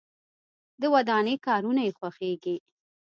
د 0.81 0.83
ودانۍ 0.95 1.35
کارونه 1.47 1.81
یې 1.87 1.95
خوښیږي. 1.97 2.55